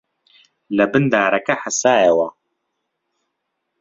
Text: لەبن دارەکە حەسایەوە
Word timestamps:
لەبن 0.77 1.03
دارەکە 1.13 1.55
حەسایەوە 1.63 2.29